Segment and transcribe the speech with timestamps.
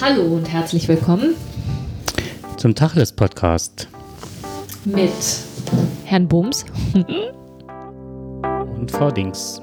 [0.00, 1.36] Hallo und herzlich willkommen
[2.56, 3.88] zum Tacheles Podcast
[4.84, 5.12] mit
[6.04, 6.64] Herrn Bums
[8.76, 9.60] und Frau Dings.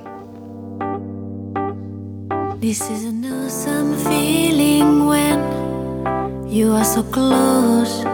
[2.62, 8.06] This is an awesome feeling when you are so close.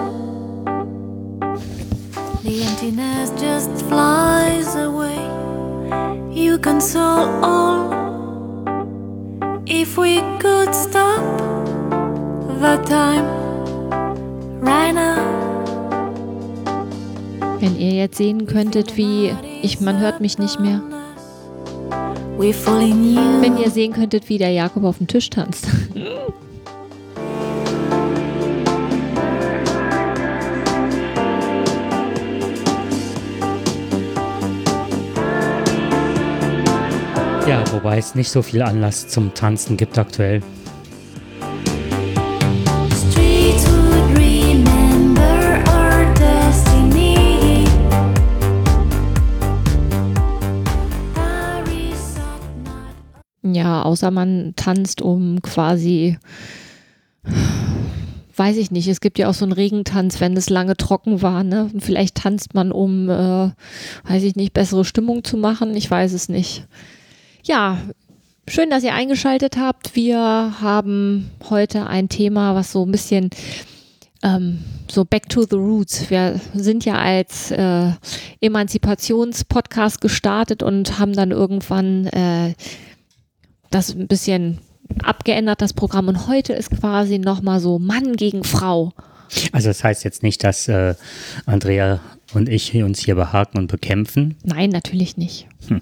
[2.43, 5.20] The emptiness just flies away.
[6.34, 7.93] You console all.
[9.68, 11.57] If we could stop
[12.60, 13.25] the time
[14.61, 15.64] right now.
[17.60, 20.82] Wenn ihr jetzt sehen könntet, wie ich, man hört mich nicht mehr.
[22.38, 25.68] Wenn ihr sehen könntet, wie der Jakob auf dem Tisch tanzt.
[37.48, 40.42] Ja, wobei es nicht so viel Anlass zum Tanzen gibt aktuell.
[53.88, 56.18] Außer man tanzt um quasi,
[58.36, 61.44] weiß ich nicht, es gibt ja auch so einen Regentanz, wenn es lange trocken war,
[61.44, 61.72] ne?
[61.80, 63.50] Vielleicht tanzt man, um, äh,
[64.04, 66.68] weiß ich nicht, bessere Stimmung zu machen, ich weiß es nicht.
[67.44, 67.78] Ja,
[68.46, 69.96] schön, dass ihr eingeschaltet habt.
[69.96, 70.20] Wir
[70.62, 73.30] haben heute ein Thema, was so ein bisschen
[74.22, 74.60] ähm,
[74.92, 76.10] so back to the roots.
[76.10, 77.92] Wir sind ja als äh,
[78.42, 82.54] Emanzipationspodcast gestartet und haben dann irgendwann äh,
[83.70, 84.60] das ein bisschen
[85.04, 86.08] abgeändert, das Programm.
[86.08, 88.94] Und heute ist quasi nochmal so Mann gegen Frau.
[89.52, 90.96] Also das heißt jetzt nicht, dass äh,
[91.46, 92.00] Andrea
[92.34, 94.36] und ich uns hier behaken und bekämpfen?
[94.44, 95.48] Nein, natürlich nicht.
[95.68, 95.82] Hm.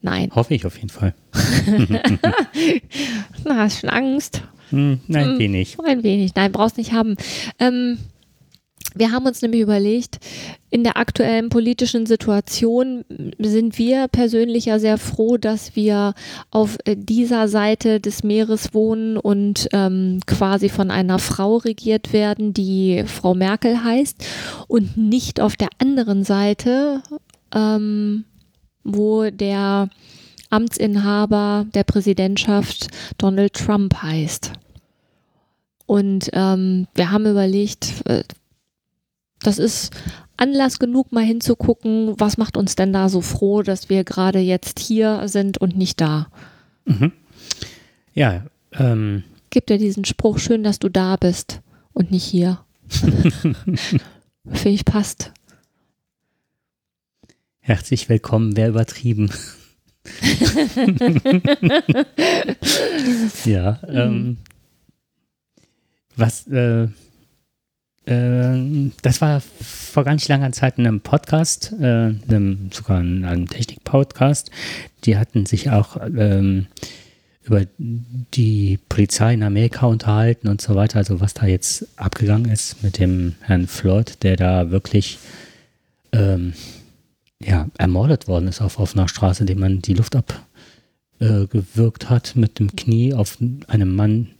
[0.00, 0.30] Nein.
[0.34, 1.14] Hoffe ich auf jeden Fall.
[3.44, 4.42] Na, hast schon Angst?
[4.70, 5.76] Hm, ein hm, wenig.
[5.84, 6.34] Ein wenig.
[6.34, 7.16] Nein, brauchst nicht haben.
[7.58, 7.98] Ähm,
[8.94, 10.18] wir haben uns nämlich überlegt,
[10.70, 13.04] in der aktuellen politischen Situation
[13.38, 16.14] sind wir persönlich ja sehr froh, dass wir
[16.50, 23.04] auf dieser Seite des Meeres wohnen und ähm, quasi von einer Frau regiert werden, die
[23.06, 24.24] Frau Merkel heißt
[24.68, 27.02] und nicht auf der anderen Seite
[27.54, 28.24] ähm,
[28.82, 29.88] wo der
[30.50, 32.88] Amtsinhaber der Präsidentschaft
[33.18, 34.52] Donald Trump heißt.
[35.86, 38.22] Und ähm, wir haben überlegt, äh,
[39.46, 39.92] das ist
[40.36, 44.80] Anlass genug, mal hinzugucken, was macht uns denn da so froh, dass wir gerade jetzt
[44.80, 46.28] hier sind und nicht da.
[46.84, 47.12] Mhm.
[48.14, 48.44] Ja.
[48.72, 49.22] Ähm.
[49.50, 51.60] Gibt ja diesen Spruch, schön, dass du da bist
[51.92, 52.64] und nicht hier.
[52.88, 53.56] Finde
[54.64, 55.32] ich passt.
[57.60, 59.30] Herzlich willkommen, wer übertrieben.
[63.44, 64.36] ja, ähm,
[66.16, 66.88] was, äh, äh,
[68.06, 74.50] das war vor ganz langer Zeit in einem Podcast, äh, einem, sogar in einem Technik-Podcast.
[75.04, 76.66] Die hatten sich auch ähm,
[77.44, 80.98] über die Polizei in Amerika unterhalten und so weiter.
[80.98, 85.18] Also was da jetzt abgegangen ist mit dem Herrn Floyd, der da wirklich
[86.12, 86.52] ähm,
[87.42, 92.58] ja, ermordet worden ist auf offener Straße, dem man die Luft abgewürgt äh, hat mit
[92.58, 94.30] dem Knie auf einem Mann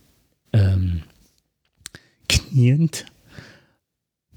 [0.52, 1.02] ähm,
[2.28, 3.06] kniend,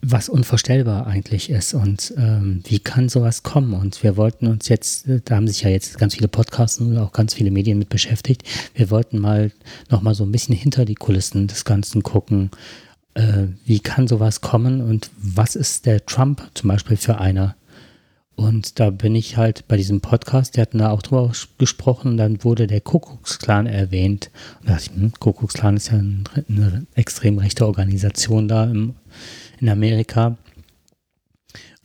[0.02, 1.74] was unvorstellbar eigentlich ist.
[1.74, 3.74] Und ähm, wie kann sowas kommen?
[3.74, 7.12] Und wir wollten uns jetzt, da haben sich ja jetzt ganz viele Podcasts und auch
[7.12, 8.44] ganz viele Medien mit beschäftigt.
[8.76, 9.52] Wir wollten mal
[9.90, 12.52] nochmal so ein bisschen hinter die Kulissen des Ganzen gucken.
[13.16, 17.56] Äh, wie kann sowas kommen und was ist der Trump zum Beispiel für einer?
[18.38, 22.44] Und da bin ich halt bei diesem Podcast, die hatten da auch drüber gesprochen, dann
[22.44, 24.30] wurde der Kuckucksklan erwähnt.
[24.60, 28.94] Und da dachte ich, hm, Kuckucksklan ist ja eine extrem rechte Organisation da im,
[29.60, 30.38] in Amerika.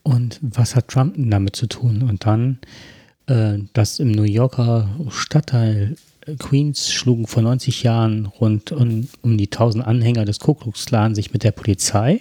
[0.03, 2.03] Und was hat Trump denn damit zu tun?
[2.03, 2.59] Und dann,
[3.27, 5.97] äh, dass im New Yorker Stadtteil
[6.39, 11.15] Queens schlugen vor 90 Jahren rund um, um die 1000 Anhänger des Ku Klux Klan
[11.15, 12.21] sich mit der Polizei.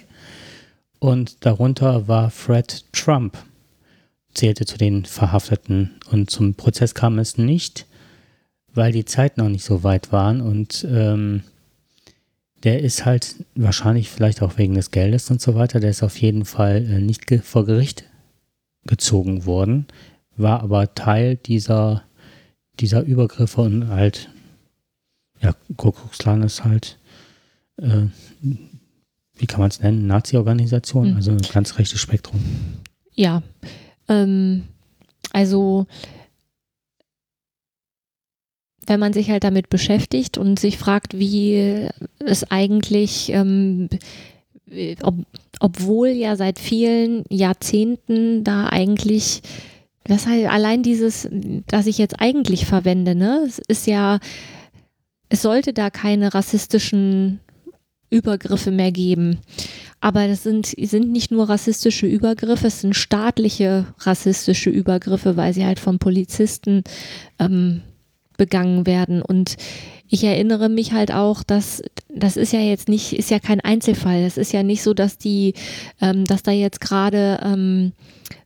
[0.98, 3.38] Und darunter war Fred Trump
[4.34, 7.86] zählte zu den Verhafteten und zum Prozess kam es nicht,
[8.74, 11.42] weil die Zeit noch nicht so weit waren und ähm,
[12.64, 16.16] der ist halt wahrscheinlich vielleicht auch wegen des Geldes und so weiter, der ist auf
[16.18, 18.04] jeden Fall äh, nicht ge vor Gericht
[18.84, 19.86] gezogen worden,
[20.36, 22.02] war aber Teil dieser,
[22.80, 24.30] dieser Übergriffe und halt,
[25.40, 26.98] ja, Kuckucksklan ist halt,
[27.78, 28.06] äh,
[29.36, 31.16] wie kann man es nennen, Nazi-Organisation, mhm.
[31.16, 32.40] also ein ganz rechtes Spektrum.
[33.14, 33.42] Ja,
[34.08, 34.64] ähm,
[35.32, 35.86] also
[38.86, 41.88] wenn man sich halt damit beschäftigt und sich fragt, wie
[42.18, 43.88] es eigentlich, ähm,
[45.02, 45.14] ob,
[45.60, 49.42] obwohl ja seit vielen Jahrzehnten da eigentlich,
[50.04, 51.28] das halt allein dieses,
[51.68, 54.18] dass ich jetzt eigentlich verwende, ne, es ist ja,
[55.28, 57.40] es sollte da keine rassistischen
[58.10, 59.38] Übergriffe mehr geben.
[60.00, 65.64] Aber das sind, sind nicht nur rassistische Übergriffe, es sind staatliche rassistische Übergriffe, weil sie
[65.64, 66.82] halt von Polizisten
[67.38, 67.82] ähm,
[68.42, 69.22] begangen werden.
[69.22, 69.54] Und
[70.08, 74.24] ich erinnere mich halt auch, dass das ist ja jetzt nicht, ist ja kein Einzelfall.
[74.24, 75.54] Es ist ja nicht so, dass die,
[76.00, 77.92] ähm, dass da jetzt gerade ähm,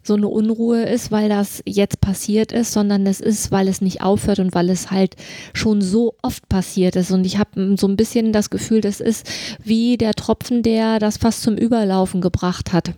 [0.03, 4.03] so eine Unruhe ist, weil das jetzt passiert ist, sondern es ist, weil es nicht
[4.03, 5.17] aufhört und weil es halt
[5.55, 7.11] schon so oft passiert ist.
[7.11, 9.27] Und ich habe so ein bisschen das Gefühl, das ist
[9.65, 12.93] wie der Tropfen, der das fast zum Überlaufen gebracht hat.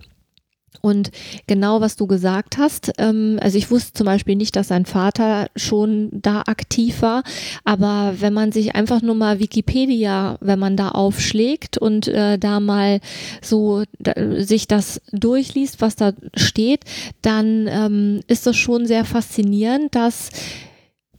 [0.81, 1.11] Und
[1.47, 5.47] genau was du gesagt hast, ähm, also ich wusste zum Beispiel nicht, dass sein Vater
[5.55, 7.23] schon da aktiv war,
[7.63, 12.59] aber wenn man sich einfach nur mal Wikipedia, wenn man da aufschlägt und äh, da
[12.59, 12.99] mal
[13.41, 16.85] so da, sich das durchliest, was da steht,
[17.21, 20.29] dann ähm, ist das schon sehr faszinierend, dass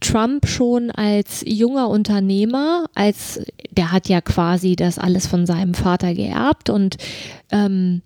[0.01, 6.13] Trump schon als junger Unternehmer, als der hat ja quasi das alles von seinem Vater
[6.13, 6.97] geerbt und
[7.51, 8.01] ähm,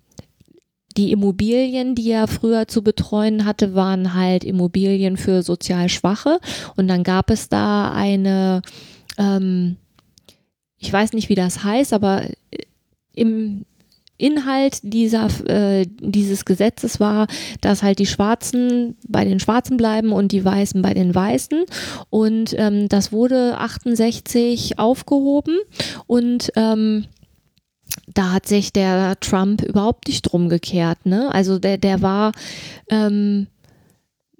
[0.96, 6.40] die Immobilien, die er früher zu betreuen hatte, waren halt Immobilien für sozial Schwache.
[6.76, 8.62] Und dann gab es da eine,
[9.18, 9.76] ähm,
[10.78, 12.22] ich weiß nicht, wie das heißt, aber
[13.14, 13.64] im
[14.18, 17.26] Inhalt dieser, äh, dieses Gesetzes war,
[17.60, 21.64] dass halt die Schwarzen bei den Schwarzen bleiben und die Weißen bei den Weißen.
[22.08, 25.58] Und ähm, das wurde 68 aufgehoben
[26.06, 27.04] und ähm,
[28.16, 31.04] da hat sich der Trump überhaupt nicht drum gekehrt.
[31.04, 31.32] Ne?
[31.32, 32.32] Also der, der war
[32.88, 33.46] ähm,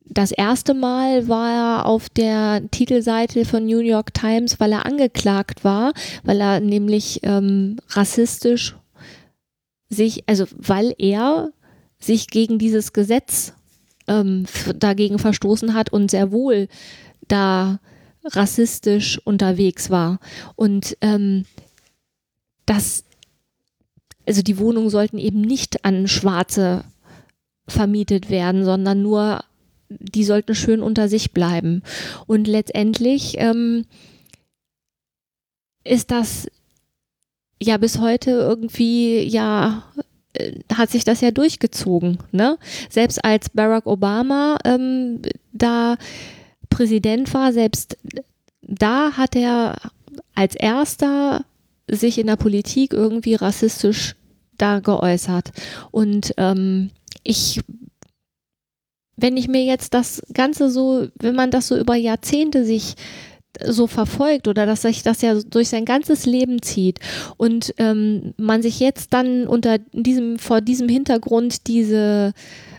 [0.09, 5.63] das erste Mal war er auf der Titelseite von New York Times, weil er angeklagt
[5.63, 5.93] war,
[6.23, 8.77] weil er nämlich ähm, rassistisch
[9.91, 11.51] sich, also weil er
[11.99, 13.53] sich gegen dieses Gesetz
[14.07, 14.47] ähm,
[14.77, 16.69] dagegen verstoßen hat und sehr wohl
[17.29, 17.81] da
[18.25, 20.19] rassistisch unterwegs war.
[20.55, 21.45] Und ähm,
[22.65, 23.06] das
[24.27, 26.85] also die Wohnungen sollten eben nicht an Schwarze
[27.69, 29.45] vermietet werden, sondern nur,
[29.89, 31.83] die sollten schön unter sich bleiben.
[32.27, 33.85] Und letztendlich ähm,
[35.85, 36.49] ist das
[37.63, 39.85] ja bis heute irgendwie ja
[40.35, 42.19] äh, hat sich das ja durchgezogen.
[42.33, 42.59] Ne?
[42.91, 45.97] Selbst als Barack Obama ähm, da
[46.69, 47.97] Präsident war, selbst
[48.61, 49.77] da hat er
[50.35, 51.45] als erster
[51.91, 54.17] sich in der Politik irgendwie rassistisch
[54.59, 55.53] da geäußert.
[55.91, 56.91] Und ähm,
[57.23, 57.61] ich,
[59.17, 62.95] wenn ich mir jetzt das Ganze so, wenn man das so über Jahrzehnte sich
[63.65, 67.01] so verfolgt oder dass sich das ja durch sein ganzes Leben zieht
[67.39, 72.35] und ähm, man sich jetzt dann unter diesem, vor diesem Hintergrund diese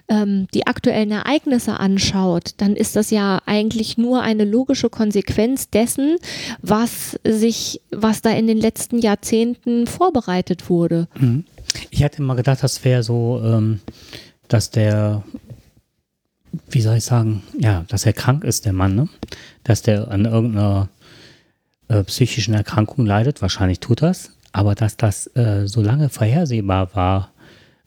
[0.09, 6.17] ähm, die aktuellen Ereignisse anschaut, dann ist das ja eigentlich nur eine logische Konsequenz dessen,
[6.61, 11.07] was sich, was da in den letzten Jahrzehnten vorbereitet wurde.
[11.19, 11.45] Mhm.
[11.89, 13.81] Ich hätte immer gedacht, das wäre so, ähm,
[14.47, 15.23] dass der,
[16.69, 19.09] wie soll ich sagen, ja, dass er krank ist, der Mann, ne?
[19.63, 20.87] Dass der an irgendeiner
[21.89, 27.31] äh, psychischen Erkrankung leidet, wahrscheinlich tut das, aber dass das äh, so lange vorhersehbar war,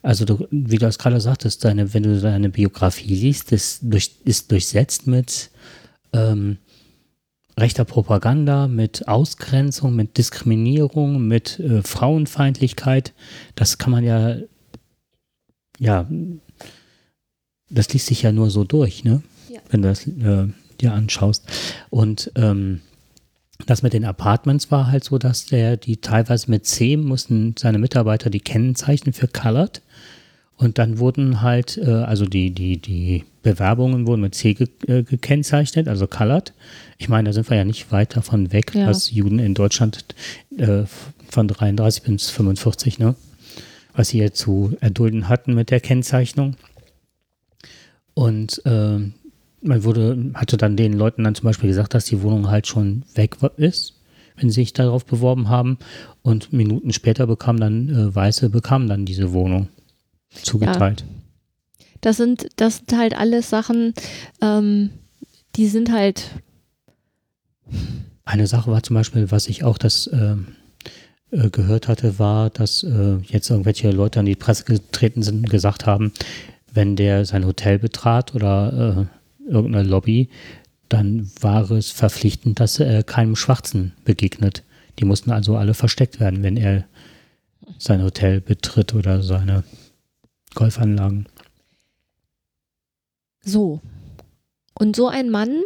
[0.02, 4.12] also du, wie du es gerade sagtest, deine, wenn du deine Biografie liest, ist, durch,
[4.24, 5.50] ist durchsetzt mit
[6.12, 6.58] ähm,
[7.58, 13.12] rechter Propaganda, mit Ausgrenzung, mit Diskriminierung, mit äh, Frauenfeindlichkeit.
[13.54, 14.36] Das kann man ja,
[15.78, 16.08] ja,
[17.68, 19.22] das liest sich ja nur so durch, ne?
[19.48, 19.60] Ja.
[19.68, 20.48] Wenn du das äh,
[20.80, 21.46] dir anschaust.
[21.90, 22.80] Und ähm,
[23.66, 27.78] das mit den Apartments war halt so, dass der, die teilweise mit C mussten seine
[27.78, 29.82] Mitarbeiter die Kennzeichen für Colored
[30.60, 35.02] und dann wurden halt, äh, also die, die, die Bewerbungen wurden mit C ge äh,
[35.02, 36.52] gekennzeichnet, also colored.
[36.98, 38.86] Ich meine, da sind wir ja nicht weit davon weg, ja.
[38.86, 40.04] dass Juden in Deutschland
[40.58, 40.82] äh,
[41.30, 43.14] von 33 bis 45, ne,
[43.94, 46.56] was sie jetzt zu erdulden hatten mit der Kennzeichnung.
[48.12, 48.98] Und äh,
[49.62, 53.04] man wurde, hatte dann den Leuten dann zum Beispiel gesagt, dass die Wohnung halt schon
[53.14, 53.94] weg ist,
[54.36, 55.78] wenn sie sich darauf beworben haben.
[56.20, 59.70] Und Minuten später bekamen dann äh, Weiße bekamen dann diese Wohnung
[60.30, 61.00] zugeteilt.
[61.00, 61.06] Ja.
[62.00, 63.94] Das sind, das sind halt alles Sachen,
[64.40, 64.90] ähm,
[65.56, 66.30] die sind halt.
[68.24, 70.36] Eine Sache war zum Beispiel, was ich auch das äh,
[71.30, 75.50] äh, gehört hatte, war, dass äh, jetzt irgendwelche Leute an die Presse getreten sind und
[75.50, 76.12] gesagt haben,
[76.72, 79.08] wenn der sein Hotel betrat oder
[79.46, 80.28] äh, irgendeine Lobby,
[80.88, 84.64] dann war es verpflichtend, dass er keinem Schwarzen begegnet.
[84.98, 86.84] Die mussten also alle versteckt werden, wenn er
[87.78, 89.62] sein Hotel betritt oder seine
[90.54, 91.28] Golfanlagen.
[93.42, 93.80] So.
[94.74, 95.62] Und so ein Mann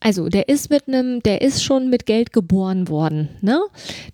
[0.00, 3.28] also der ist mit einem, der ist schon mit Geld geboren worden.
[3.40, 3.60] Ne?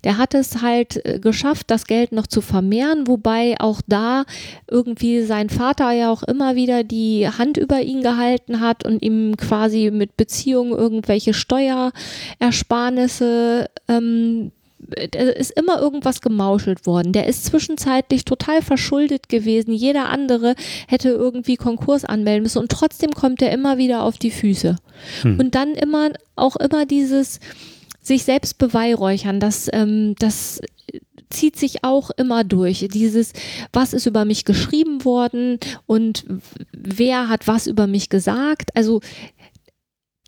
[0.03, 4.25] Der hat es halt äh, geschafft, das Geld noch zu vermehren, wobei auch da
[4.71, 9.37] irgendwie sein Vater ja auch immer wieder die Hand über ihn gehalten hat und ihm
[9.37, 14.51] quasi mit Beziehungen irgendwelche Steuerersparnisse ähm,
[15.11, 17.13] ist immer irgendwas gemauschelt worden.
[17.13, 19.73] Der ist zwischenzeitlich total verschuldet gewesen.
[19.73, 20.55] Jeder andere
[20.87, 24.75] hätte irgendwie Konkurs anmelden müssen und trotzdem kommt er immer wieder auf die Füße.
[25.21, 25.39] Hm.
[25.39, 27.39] Und dann immer auch immer dieses
[28.01, 30.59] sich selbst beweihräuchern, das, ähm, das
[31.33, 32.87] zieht sich auch immer durch.
[32.93, 33.33] Dieses,
[33.73, 36.25] was ist über mich geschrieben worden und
[36.71, 38.75] wer hat was über mich gesagt.
[38.75, 39.01] Also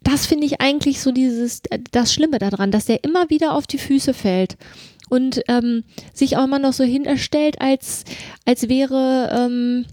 [0.06, 3.80] das finde ich eigentlich so dieses, das Schlimme daran, dass der immer wieder auf die
[3.80, 4.56] Füße fällt
[5.10, 5.84] und ähm,
[6.14, 8.04] sich auch immer noch so hinstellt, als,
[8.46, 9.86] als wäre, ähm,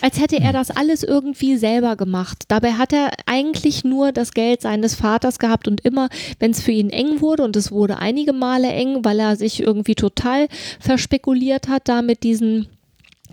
[0.00, 2.44] als hätte er das alles irgendwie selber gemacht.
[2.46, 6.08] Dabei hat er eigentlich nur das Geld seines Vaters gehabt und immer,
[6.38, 9.60] wenn es für ihn eng wurde, und es wurde einige Male eng, weil er sich
[9.60, 10.46] irgendwie total
[10.78, 12.68] verspekuliert hat, da mit diesen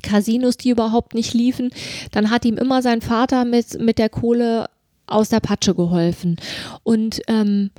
[0.02, 1.70] Casinos, die überhaupt nicht liefen,
[2.12, 4.68] dann hat ihm immer sein Vater mit, mit der Kohle
[5.12, 6.38] aus der Patsche geholfen.
[6.84, 7.72] Und ähm,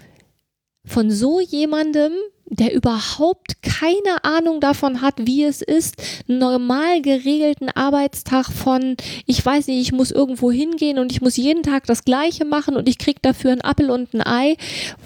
[0.84, 2.12] von so jemandem,
[2.46, 8.96] der überhaupt keine Ahnung davon hat, wie es ist, einen normal geregelten Arbeitstag von,
[9.26, 12.76] ich weiß nicht, ich muss irgendwo hingehen und ich muss jeden Tag das Gleiche machen
[12.76, 14.56] und ich krieg dafür einen Appel und ein Ei.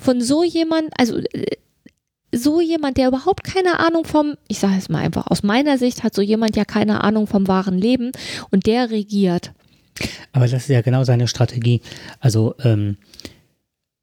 [0.01, 1.57] Von so jemand, also äh,
[2.33, 6.03] so jemand, der überhaupt keine Ahnung vom, ich sage es mal einfach, aus meiner Sicht
[6.03, 8.13] hat so jemand ja keine Ahnung vom wahren Leben
[8.51, 9.53] und der regiert.
[10.33, 11.81] Aber das ist ja genau seine Strategie.
[12.21, 12.97] Also ähm,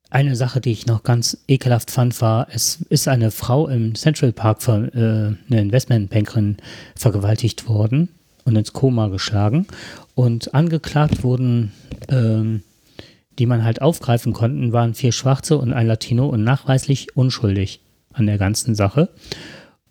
[0.10, 4.32] eine Sache, die ich noch ganz ekelhaft fand, war, es ist eine Frau im Central
[4.32, 6.58] Park, von, äh, eine Investmentbankerin,
[6.96, 8.10] vergewaltigt worden
[8.46, 9.66] und ins Koma geschlagen.
[10.14, 11.72] Und angeklagt wurden,
[12.10, 12.62] ähm,
[13.40, 17.80] die man halt aufgreifen konnten, waren vier Schwarze und ein Latino und nachweislich unschuldig
[18.14, 19.10] an der ganzen Sache.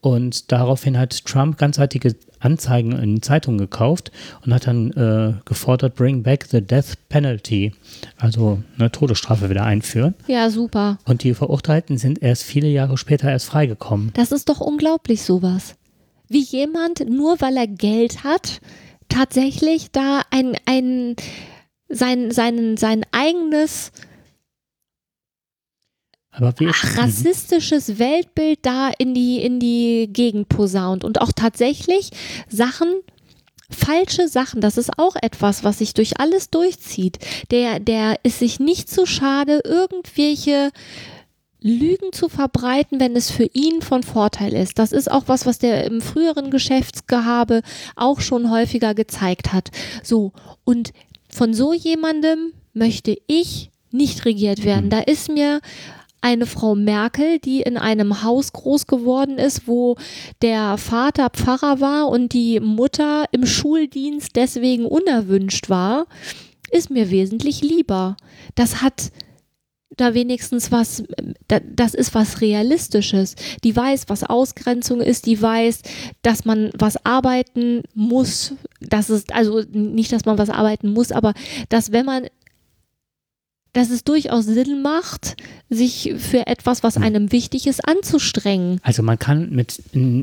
[0.00, 4.12] Und daraufhin hat Trump ganzheitliche Anzeigen in Zeitungen gekauft
[4.44, 7.72] und hat dann äh, gefordert, bring back the death penalty,
[8.18, 10.14] also eine Todesstrafe wieder einführen.
[10.26, 10.98] Ja, super.
[11.04, 14.12] Und die Verurteilten sind erst viele Jahre später erst freigekommen.
[14.14, 15.74] Das ist doch unglaublich sowas.
[16.28, 18.60] Wie jemand, nur weil er Geld hat,
[19.08, 21.16] tatsächlich da ein, ein
[21.88, 23.92] sein, sein, sein eigenes
[26.32, 32.10] aber wie Ach, rassistisches Weltbild da in die, in die Gegend posaunt und auch tatsächlich
[32.48, 32.88] Sachen,
[33.70, 37.18] falsche Sachen, das ist auch etwas, was sich durch alles durchzieht.
[37.50, 40.70] Der, der ist sich nicht zu schade, irgendwelche
[41.60, 44.78] Lügen zu verbreiten, wenn es für ihn von Vorteil ist.
[44.78, 47.62] Das ist auch was, was der im früheren Geschäftsgehabe
[47.94, 49.70] auch schon häufiger gezeigt hat.
[50.02, 50.32] So.
[50.64, 50.92] Und
[51.28, 54.84] von so jemandem möchte ich nicht regiert werden.
[54.84, 54.90] Hm.
[54.90, 55.60] Da ist mir
[56.22, 59.96] eine Frau Merkel, die in einem Haus groß geworden ist, wo
[60.40, 66.06] der Vater Pfarrer war und die Mutter im Schuldienst deswegen unerwünscht war,
[66.70, 68.16] ist mir wesentlich lieber.
[68.54, 69.12] Das hat
[69.96, 71.02] da wenigstens was,
[71.48, 73.34] das ist was Realistisches.
[73.62, 75.82] Die weiß, was Ausgrenzung ist, die weiß,
[76.22, 78.54] dass man was arbeiten muss.
[78.80, 81.34] Das ist also nicht, dass man was arbeiten muss, aber
[81.68, 82.26] dass wenn man
[83.72, 85.36] dass es durchaus Sinn macht,
[85.70, 87.02] sich für etwas, was hm.
[87.02, 88.80] einem wichtig ist, anzustrengen.
[88.82, 89.82] Also man kann mit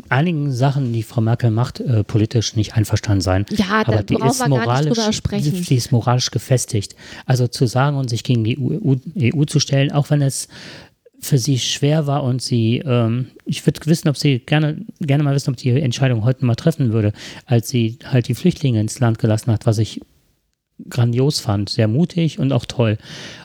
[0.09, 3.45] einigen Sachen, die Frau Merkel macht, äh, politisch nicht einverstanden sein.
[3.49, 5.65] Ja, aber die ist moralisch, sprechen.
[5.67, 6.95] die ist moralisch gefestigt.
[7.25, 10.47] Also zu sagen und sich gegen die EU, EU zu stellen, auch wenn es
[11.21, 15.35] für sie schwer war und sie, ähm, ich würde wissen, ob sie gerne, gerne mal
[15.35, 17.13] wissen, ob die Entscheidung heute mal treffen würde,
[17.45, 20.01] als sie halt die Flüchtlinge ins Land gelassen hat, was ich
[20.87, 22.97] grandios fand, sehr mutig und auch toll,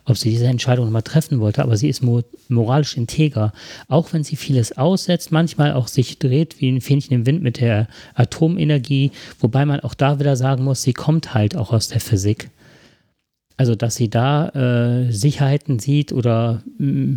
[0.05, 3.53] ob sie diese Entscheidung mal treffen wollte, aber sie ist mo moralisch integer,
[3.89, 7.59] auch wenn sie vieles aussetzt, manchmal auch sich dreht wie ein Fähnchen im Wind mit
[7.61, 12.01] der Atomenergie, wobei man auch da wieder sagen muss, sie kommt halt auch aus der
[12.01, 12.51] Physik.
[13.57, 17.17] Also, dass sie da äh, Sicherheiten sieht oder mm,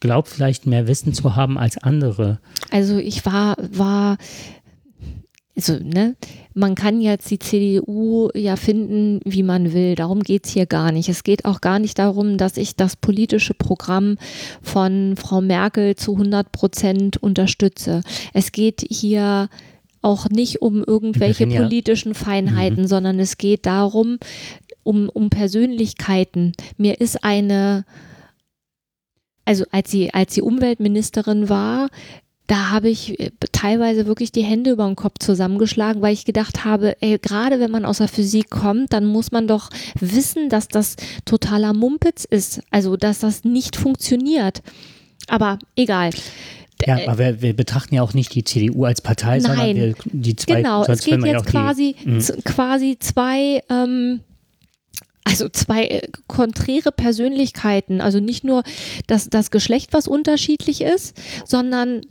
[0.00, 2.38] glaubt vielleicht mehr Wissen zu haben als andere.
[2.70, 4.18] Also ich war, war
[5.56, 6.16] also, ne,
[6.52, 9.94] man kann jetzt die CDU ja finden, wie man will.
[9.94, 11.08] Darum geht's hier gar nicht.
[11.08, 14.18] Es geht auch gar nicht darum, dass ich das politische Programm
[14.62, 18.02] von Frau Merkel zu 100 Prozent unterstütze.
[18.32, 19.48] Es geht hier
[20.02, 22.88] auch nicht um irgendwelche politischen Feinheiten, mhm.
[22.88, 24.18] sondern es geht darum,
[24.82, 26.52] um, um Persönlichkeiten.
[26.76, 27.84] Mir ist eine,
[29.44, 31.88] also als sie, als sie Umweltministerin war,
[32.46, 36.64] da habe ich äh, teilweise wirklich die Hände über den Kopf zusammengeschlagen, weil ich gedacht
[36.64, 40.68] habe, ey, gerade wenn man aus der Physik kommt, dann muss man doch wissen, dass
[40.68, 44.62] das totaler Mumpitz ist, also dass das nicht funktioniert.
[45.28, 46.10] Aber egal.
[46.86, 49.94] Ja, aber wir, wir, betrachten ja auch nicht die CDU als Partei, Nein, sondern wir,
[50.04, 50.56] die zwei.
[50.56, 52.44] Genau, es geht jetzt quasi, die, mhm.
[52.44, 53.62] quasi zwei.
[53.70, 54.20] Ähm,
[55.26, 58.62] also zwei äh, konträre Persönlichkeiten, also nicht nur
[59.06, 62.02] das, das Geschlecht, was unterschiedlich ist, sondern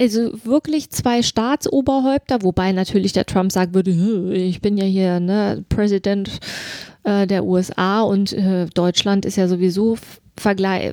[0.00, 5.64] also wirklich zwei Staatsoberhäupter, wobei natürlich der Trump sagen würde, ich bin ja hier ne,
[5.68, 6.30] Präsident
[7.04, 9.96] äh, der USA und äh, Deutschland ist ja sowieso
[10.36, 10.92] vergleich,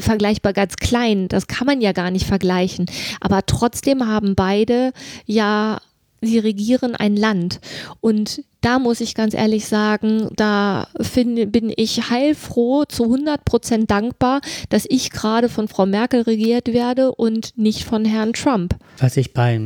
[0.00, 1.28] vergleichbar ganz klein.
[1.28, 2.86] Das kann man ja gar nicht vergleichen.
[3.20, 4.92] Aber trotzdem haben beide
[5.26, 5.78] ja
[6.22, 7.60] sie regieren ein Land.
[8.00, 13.90] Und da muss ich ganz ehrlich sagen, da find, bin ich heilfroh, zu 100 Prozent
[13.90, 18.76] dankbar, dass ich gerade von Frau Merkel regiert werde und nicht von Herrn Trump.
[18.98, 19.60] Was ich bei,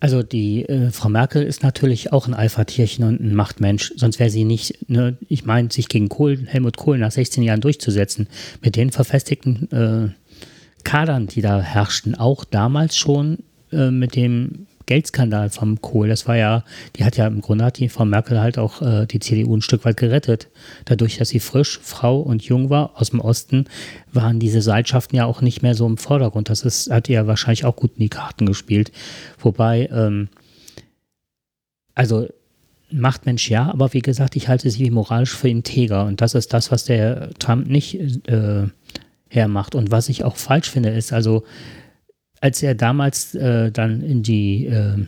[0.00, 4.30] also die äh, Frau Merkel ist natürlich auch ein Alpha-Tierchen und ein Machtmensch, sonst wäre
[4.30, 8.26] sie nicht, ne, ich meine, sich gegen Kohl, Helmut Kohl nach 16 Jahren durchzusetzen,
[8.62, 10.08] mit den verfestigten äh,
[10.82, 13.38] Kadern, die da herrschten, auch damals schon
[13.70, 16.64] äh, mit dem Geldskandal vom Kohl, das war ja,
[16.96, 19.62] die hat ja im Grunde hat die Frau Merkel halt auch äh, die CDU ein
[19.62, 20.48] Stück weit gerettet.
[20.86, 23.66] Dadurch, dass sie frisch, Frau und jung war aus dem Osten,
[24.12, 26.50] waren diese Seilschaften ja auch nicht mehr so im Vordergrund.
[26.50, 28.90] Das ist, hat ihr wahrscheinlich auch gut in die Karten gespielt.
[29.38, 30.28] Wobei, ähm,
[31.94, 32.26] also
[32.90, 36.72] Machtmensch ja, aber wie gesagt, ich halte sie moralisch für integer und das ist das,
[36.72, 37.94] was der Trump nicht
[38.26, 38.66] äh,
[39.28, 39.76] hermacht.
[39.76, 41.44] Und was ich auch falsch finde, ist also
[42.40, 45.06] als er damals äh, dann in die, äh,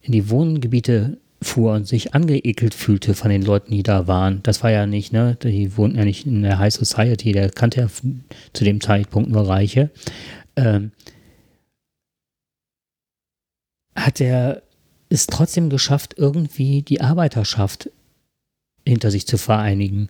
[0.00, 4.42] in die Wohngebiete fuhr und sich angeekelt fühlte von den Leuten, die da waren.
[4.42, 5.36] Das war ja nicht, ne?
[5.42, 7.88] Die wohnten ja nicht in der High Society, der kannte ja
[8.52, 9.90] zu dem Zeitpunkt nur Reiche.
[10.56, 10.92] Ähm,
[13.94, 14.62] hat er
[15.08, 17.90] es trotzdem geschafft, irgendwie die Arbeiterschaft
[18.86, 20.08] hinter sich zu vereinigen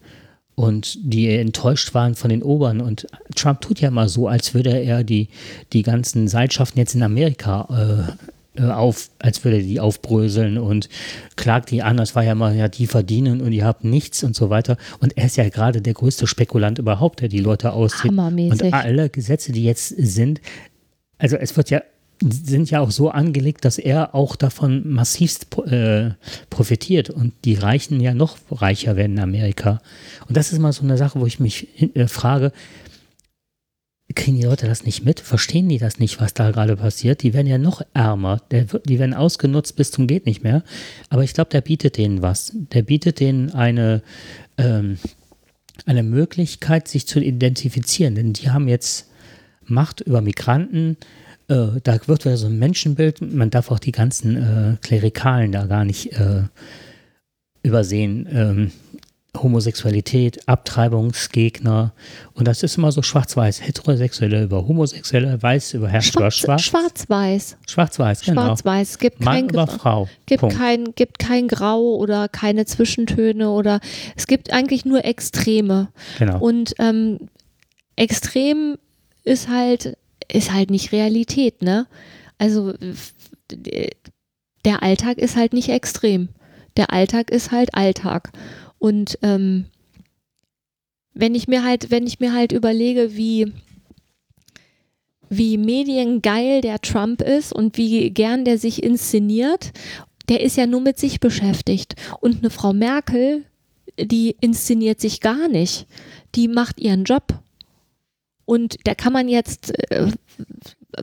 [0.54, 2.80] und die enttäuscht waren von den Obern.
[2.80, 5.28] Und Trump tut ja mal so, als würde er die,
[5.72, 7.68] die ganzen Seilschaften jetzt in Amerika
[8.56, 10.90] äh, äh, auf, als würde er die aufbröseln und
[11.36, 14.36] klagt die an, das war ja mal, ja, die verdienen und ihr habt nichts und
[14.36, 14.76] so weiter.
[15.00, 18.12] Und er ist ja gerade der größte Spekulant überhaupt, der die Leute auszieht.
[18.52, 20.42] Und alle Gesetze, die jetzt sind,
[21.16, 21.82] also es wird ja
[22.30, 26.10] sind ja auch so angelegt, dass er auch davon massivst äh,
[26.50, 29.80] profitiert und die Reichen ja noch reicher werden in Amerika.
[30.28, 32.52] Und das ist mal so eine Sache, wo ich mich äh, frage,
[34.14, 35.20] kriegen die Leute das nicht mit?
[35.20, 37.22] Verstehen die das nicht, was da gerade passiert?
[37.22, 38.40] Die werden ja noch ärmer.
[38.50, 40.62] Der, die werden ausgenutzt bis zum geht nicht mehr.
[41.08, 42.52] Aber ich glaube, der bietet denen was.
[42.54, 44.02] Der bietet denen eine,
[44.58, 44.98] ähm,
[45.86, 48.14] eine Möglichkeit, sich zu identifizieren.
[48.14, 49.08] Denn die haben jetzt
[49.64, 50.96] Macht über Migranten,
[51.48, 55.66] äh, da wird wieder so ein Menschenbild, man darf auch die ganzen äh, Klerikalen da
[55.66, 56.42] gar nicht äh,
[57.62, 58.28] übersehen.
[58.32, 58.72] Ähm,
[59.34, 61.94] Homosexualität, Abtreibungsgegner
[62.34, 63.66] und das ist immer so schwarz-weiß.
[63.66, 66.62] Heterosexuelle über Homosexuelle, weiß über Herr Schwarz, Schwarz.
[66.62, 67.56] Schwarz-weiß.
[67.66, 68.42] Schwarz-weiß, genau.
[68.42, 68.90] Schwarz-weiß.
[68.90, 70.08] Es gibt Mann kein über Frau.
[70.26, 73.80] Gibt kein, gibt kein Grau oder keine Zwischentöne oder
[74.16, 75.88] es gibt eigentlich nur Extreme.
[76.18, 76.38] Genau.
[76.38, 77.30] Und ähm,
[77.96, 78.76] extrem
[79.24, 79.96] ist halt
[80.32, 81.86] ist halt nicht Realität, ne?
[82.38, 82.74] Also
[84.64, 86.28] der Alltag ist halt nicht extrem.
[86.76, 88.32] Der Alltag ist halt Alltag.
[88.78, 89.66] Und ähm,
[91.14, 93.52] wenn ich mir halt, wenn ich mir halt überlege, wie,
[95.28, 99.72] wie mediengeil der Trump ist und wie gern der sich inszeniert,
[100.28, 101.96] der ist ja nur mit sich beschäftigt.
[102.20, 103.44] Und eine Frau Merkel,
[103.98, 105.86] die inszeniert sich gar nicht.
[106.34, 107.41] Die macht ihren Job.
[108.44, 110.08] Und da kann man jetzt äh,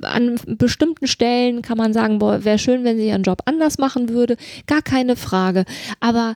[0.02, 4.38] an bestimmten Stellen kann man sagen, wäre schön, wenn sie ihren Job anders machen würde.
[4.68, 5.66] Gar keine Frage.
[6.00, 6.36] Aber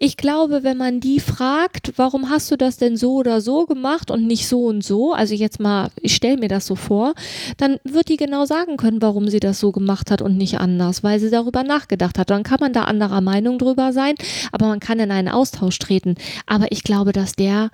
[0.00, 4.12] ich glaube, wenn man die fragt, warum hast du das denn so oder so gemacht
[4.12, 7.14] und nicht so und so, also jetzt mal, ich stelle mir das so vor,
[7.56, 11.02] dann wird die genau sagen können, warum sie das so gemacht hat und nicht anders,
[11.02, 12.30] weil sie darüber nachgedacht hat.
[12.30, 14.14] Dann kann man da anderer Meinung drüber sein,
[14.52, 16.14] aber man kann in einen Austausch treten.
[16.46, 17.70] Aber ich glaube, dass der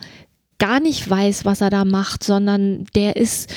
[0.59, 3.53] gar nicht weiß, was er da macht, sondern der ist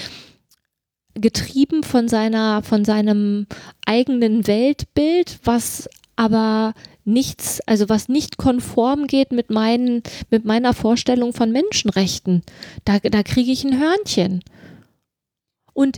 [1.14, 3.48] getrieben von seiner, von seinem
[3.86, 6.74] eigenen Weltbild, was aber
[7.06, 12.44] nichts, also was nicht konform geht mit meinen, mit meiner Vorstellung von Menschenrechten.
[12.86, 14.44] Da, da kriege ich ein Hörnchen.
[15.74, 15.98] Und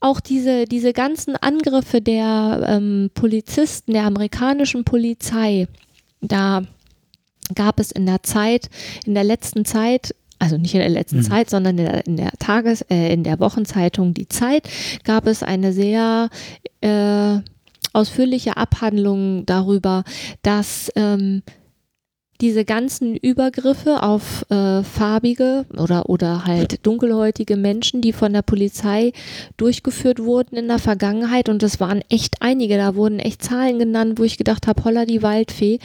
[0.00, 5.68] auch diese, diese ganzen Angriffe der ähm, Polizisten, der amerikanischen Polizei,
[6.20, 6.62] da
[7.54, 8.68] gab es in der Zeit,
[9.06, 11.22] in der letzten Zeit, also nicht in der letzten mhm.
[11.22, 14.68] Zeit, sondern in der, in der Tages-, äh, in der Wochenzeitung Die Zeit,
[15.04, 16.30] gab es eine sehr
[16.80, 17.38] äh,
[17.92, 20.02] ausführliche Abhandlung darüber,
[20.42, 21.42] dass ähm,
[22.40, 29.12] diese ganzen Übergriffe auf äh, farbige oder, oder halt dunkelhäutige Menschen, die von der Polizei
[29.56, 34.18] durchgeführt wurden in der Vergangenheit, und das waren echt einige, da wurden echt Zahlen genannt,
[34.18, 35.78] wo ich gedacht habe, holla die Waldfee,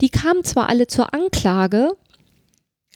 [0.00, 1.92] die kamen zwar alle zur Anklage,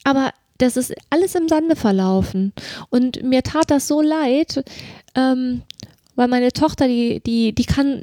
[0.03, 2.53] aber das ist alles im Sande verlaufen.
[2.91, 4.65] Und mir tat das so leid,
[5.15, 5.63] ähm,
[6.15, 8.03] weil meine Tochter, die, die, die kann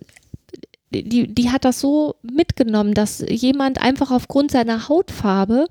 [0.91, 5.65] die, die hat das so mitgenommen, dass jemand einfach aufgrund seiner Hautfarbe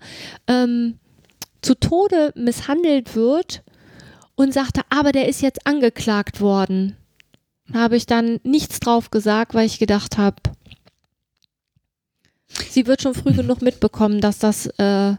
[0.49, 0.99] ähm,
[1.61, 3.63] zu Tode misshandelt wird
[4.35, 6.97] und sagte, aber der ist jetzt angeklagt worden.
[7.73, 10.37] Da habe ich dann nichts drauf gesagt, weil ich gedacht habe,
[12.69, 14.67] sie wird schon früh genug mitbekommen, dass das.
[14.79, 15.15] Äh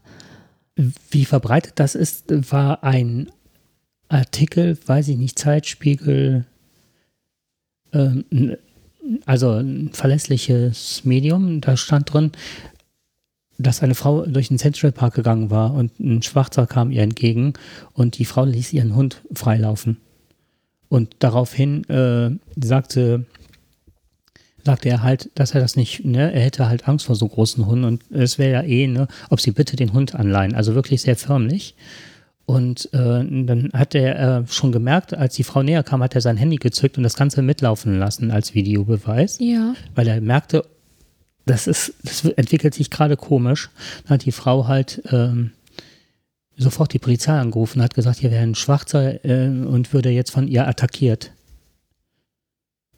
[0.76, 3.30] Wie verbreitet das ist, war ein
[4.08, 6.46] Artikel, weiß ich nicht, Zeitspiegel,
[7.94, 8.26] ähm,
[9.26, 12.32] also ein verlässliches Medium, da stand drin,
[13.58, 17.54] dass eine Frau durch den Central Park gegangen war und ein Schwarzer kam ihr entgegen
[17.94, 19.98] und die Frau ließ ihren Hund freilaufen.
[20.90, 23.26] Und daraufhin äh, sagte,
[24.66, 27.66] sagte er halt, dass er das nicht, ne, er hätte halt Angst vor so großen
[27.66, 30.56] Hunden und es wäre ja eh, ne, ob sie bitte den Hund anleihen.
[30.56, 31.76] Also wirklich sehr förmlich.
[32.46, 36.22] Und äh, dann hat er äh, schon gemerkt, als die Frau näher kam, hat er
[36.22, 39.38] sein Handy gezückt und das Ganze mitlaufen lassen als Videobeweis.
[39.40, 39.76] Ja.
[39.96, 40.66] Weil er merkte,
[41.46, 43.70] das ist, das entwickelt sich gerade komisch.
[44.04, 45.52] Dann hat die Frau halt ähm,
[46.58, 50.48] sofort die Polizei angerufen, hat gesagt, hier wäre ein Schwarzer äh, und würde jetzt von
[50.48, 51.32] ihr attackiert.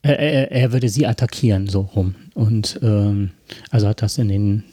[0.05, 2.13] Er, er, er, würde sie attackieren, so rum.
[2.35, 3.31] Und ähm,
[3.71, 4.63] also hat das in den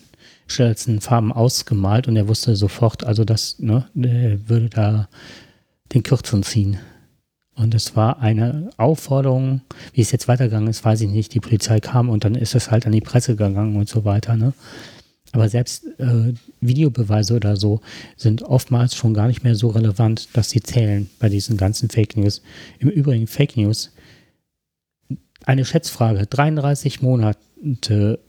[0.46, 5.08] schnellsten Farben ausgemalt und er wusste sofort, also das, ne, der würde da
[5.94, 6.76] den Kürzeren ziehen.
[7.54, 9.62] Und es war eine Aufforderung,
[9.94, 11.32] wie es jetzt weitergegangen ist, weiß ich nicht.
[11.32, 14.36] Die Polizei kam und dann ist es halt an die Presse gegangen und so weiter.
[14.36, 14.52] Ne?
[15.32, 17.80] Aber selbst äh, Videobeweise oder so
[18.18, 22.18] sind oftmals schon gar nicht mehr so relevant, dass sie zählen bei diesen ganzen Fake
[22.18, 22.42] News.
[22.80, 23.92] Im Übrigen Fake News.
[25.44, 26.26] Eine Schätzfrage.
[26.26, 28.20] 33 Monate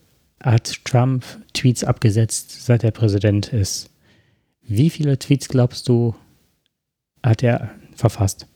[0.41, 1.23] hat Trump
[1.53, 3.89] Tweets abgesetzt, seit er Präsident ist.
[4.61, 6.15] Wie viele Tweets glaubst du,
[7.21, 8.47] hat er verfasst?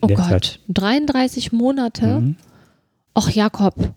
[0.00, 0.60] Oh Gott, Zeit?
[0.68, 2.20] 33 Monate?
[2.20, 2.36] Mhm.
[3.16, 3.94] Och, Jakob.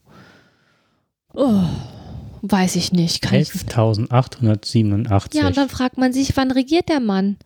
[1.33, 1.63] Oh,
[2.41, 3.25] weiß ich nicht.
[3.25, 5.35] 11.887.
[5.35, 7.37] Ja, und dann fragt man sich, wann regiert der Mann?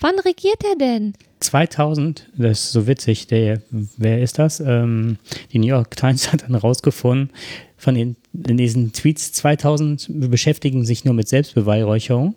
[0.00, 1.12] Wann regiert er denn?
[1.40, 4.60] 2000, das ist so witzig, der, wer ist das?
[4.60, 5.18] Ähm,
[5.52, 7.30] die New York Times hat dann rausgefunden,
[7.76, 12.34] von den, in diesen Tweets 2000 beschäftigen sich nur mit Selbstbeweihräucherung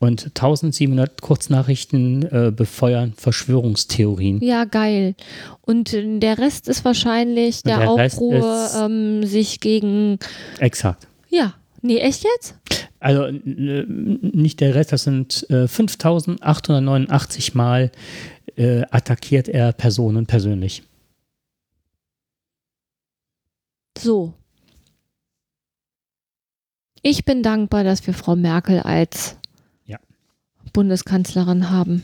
[0.00, 4.42] und 1700 Kurznachrichten äh, befeuern Verschwörungstheorien.
[4.42, 5.14] Ja, geil.
[5.62, 10.18] Und äh, der Rest ist wahrscheinlich der, der Aufruhr, ähm, sich gegen.
[10.58, 11.06] Exakt.
[11.28, 11.54] Ja.
[11.86, 12.56] Nee, echt jetzt?
[12.98, 17.92] Also nicht der Rest, das sind äh, 5889 Mal
[18.56, 20.82] äh, attackiert er Personen persönlich.
[23.96, 24.34] So.
[27.02, 29.36] Ich bin dankbar, dass wir Frau Merkel als
[29.84, 29.98] ja.
[30.72, 32.02] Bundeskanzlerin haben.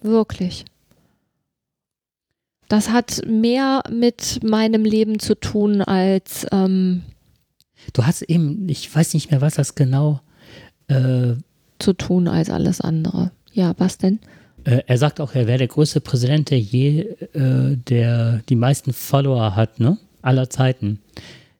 [0.00, 0.64] Wirklich.
[2.68, 6.46] Das hat mehr mit meinem Leben zu tun als.
[6.52, 7.02] Ähm,
[7.92, 10.20] du hast eben, ich weiß nicht mehr, was das genau.
[10.88, 11.34] Äh,
[11.78, 13.30] zu tun als alles andere.
[13.52, 14.20] Ja, was denn?
[14.64, 18.92] Äh, er sagt auch, er wäre der größte Präsident, der je, äh, der die meisten
[18.92, 19.98] Follower hat, ne?
[20.22, 21.00] aller Zeiten.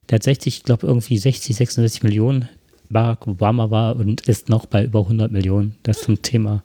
[0.08, 2.48] Der hat 60, ich glaube irgendwie 60, 66 Millionen.
[2.88, 5.76] Barack Obama war und ist noch bei über 100 Millionen.
[5.84, 6.64] Das zum Thema,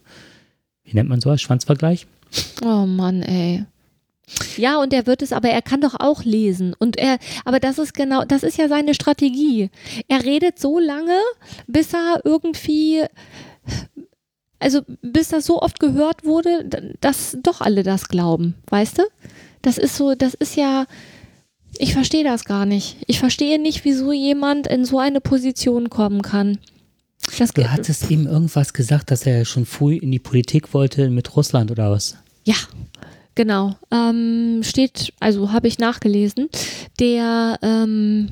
[0.84, 1.42] wie nennt man sowas?
[1.42, 2.08] Schwanzvergleich?
[2.64, 3.66] Oh Mann, ey.
[4.58, 6.74] Ja, und er wird es, aber er kann doch auch lesen.
[6.78, 9.70] Und er, aber das ist genau, das ist ja seine Strategie.
[10.08, 11.20] Er redet so lange,
[11.68, 13.04] bis er irgendwie,
[14.60, 19.04] also bis das so oft gehört wurde, dass doch alle das glauben, weißt du?
[19.62, 20.86] Das ist so, das ist ja,
[21.78, 22.98] ich verstehe das gar nicht.
[23.08, 26.60] Ich verstehe nicht, wieso jemand in so eine Position kommen kann.
[27.38, 31.36] Das du hattest ihm irgendwas gesagt, dass er schon früh in die Politik wollte mit
[31.36, 32.18] Russland oder was?
[32.44, 32.56] Ja,
[33.36, 33.76] genau.
[33.92, 36.50] Ähm, steht, also habe ich nachgelesen.
[37.00, 38.30] Der ähm,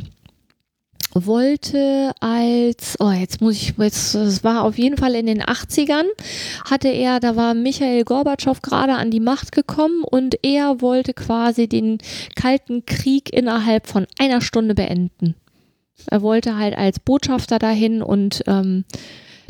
[1.14, 6.06] wollte als, oh, jetzt muss ich, jetzt, es war auf jeden Fall in den 80ern,
[6.66, 11.68] hatte er, da war Michael Gorbatschow gerade an die Macht gekommen und er wollte quasi
[11.68, 12.00] den
[12.36, 15.36] Kalten Krieg innerhalb von einer Stunde beenden.
[16.08, 18.84] Er wollte halt als Botschafter dahin und ähm,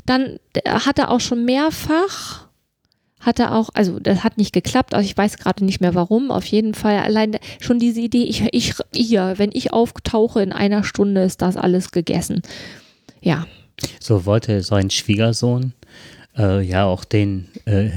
[0.05, 2.47] Dann hat er auch schon mehrfach
[3.23, 6.29] hat er auch, also das hat nicht geklappt, also ich weiß gerade nicht mehr warum,
[6.29, 10.83] auf jeden Fall allein schon diese Idee, ich, ich, hier, wenn ich auftauche in einer
[10.83, 12.41] Stunde ist das alles gegessen.
[13.21, 13.47] Ja.
[13.99, 15.73] So wollte sein Schwiegersohn
[16.37, 17.89] äh, ja auch den äh,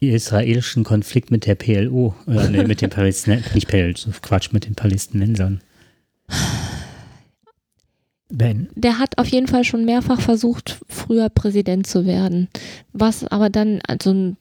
[0.00, 5.60] israelischen Konflikt mit der PLO, äh, mit den Palästinensern, nicht PLO, Quatsch, mit den Palästinensern.
[8.28, 8.68] Ben.
[8.74, 12.48] Der hat auf jeden Fall schon mehrfach versucht, früher Präsident zu werden.
[12.92, 14.34] Was aber dann, also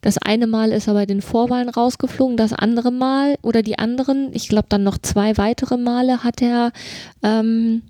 [0.00, 4.30] das eine Mal ist er bei den Vorwahlen rausgeflogen, das andere Mal oder die anderen,
[4.32, 6.72] ich glaube dann noch zwei weitere Male hat er
[7.22, 7.82] ähm,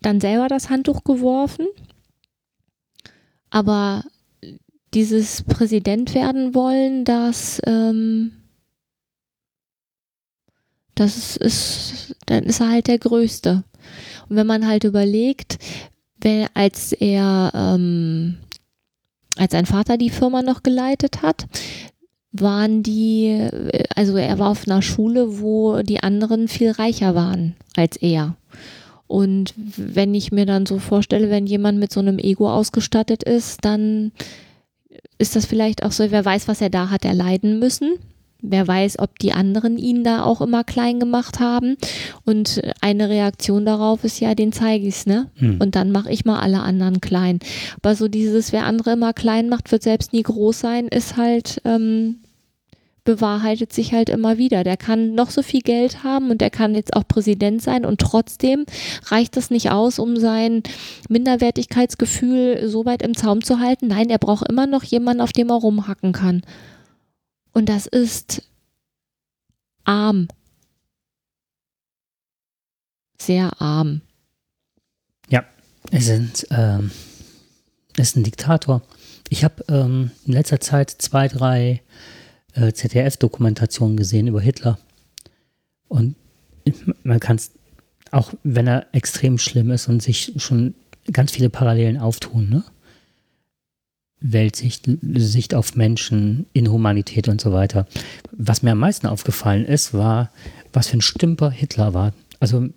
[0.00, 1.66] dann selber das Handtuch geworfen.
[3.50, 4.04] Aber
[4.94, 8.32] dieses Präsident werden wollen, das ähm,
[10.94, 13.64] das ist, dann ist er halt der Größte.
[14.28, 15.58] Und wenn man halt überlegt,
[16.20, 18.36] wenn, als er, ähm,
[19.36, 21.46] als sein Vater die Firma noch geleitet hat,
[22.32, 23.48] waren die,
[23.94, 28.36] also er war auf einer Schule, wo die anderen viel reicher waren als er.
[29.06, 33.64] Und wenn ich mir dann so vorstelle, wenn jemand mit so einem Ego ausgestattet ist,
[33.64, 34.12] dann
[35.18, 37.98] ist das vielleicht auch so, wer weiß, was er da hat erleiden müssen.
[38.46, 41.76] Wer weiß, ob die anderen ihn da auch immer klein gemacht haben.
[42.24, 45.30] Und eine Reaktion darauf ist ja, den zeige ich's, ne?
[45.36, 45.60] Hm.
[45.60, 47.38] Und dann mache ich mal alle anderen klein.
[47.82, 51.62] Aber so dieses, wer andere immer klein macht, wird selbst nie groß sein, ist halt,
[51.64, 52.16] ähm,
[53.04, 54.64] bewahrheitet sich halt immer wieder.
[54.64, 58.00] Der kann noch so viel Geld haben und der kann jetzt auch Präsident sein und
[58.00, 58.64] trotzdem
[59.06, 60.62] reicht das nicht aus, um sein
[61.08, 63.88] Minderwertigkeitsgefühl so weit im Zaum zu halten.
[63.88, 66.42] Nein, er braucht immer noch jemanden, auf dem er rumhacken kann.
[67.54, 68.42] Und das ist
[69.84, 70.28] arm.
[73.20, 74.02] Sehr arm.
[75.28, 75.44] Ja,
[75.92, 76.90] es sind, ähm,
[77.96, 78.82] ist ein Diktator.
[79.28, 81.80] Ich habe ähm, in letzter Zeit zwei, drei
[82.54, 84.78] äh, ZDF-Dokumentationen gesehen über Hitler.
[85.88, 86.16] Und
[87.04, 87.52] man kann es,
[88.10, 90.74] auch wenn er extrem schlimm ist und sich schon
[91.12, 92.64] ganz viele Parallelen auftun, ne?
[94.26, 97.86] Weltsicht, Sicht auf Menschen, Inhumanität und so weiter.
[98.32, 100.30] Was mir am meisten aufgefallen ist, war,
[100.72, 102.14] was für ein Stümper Hitler war.
[102.40, 102.68] Also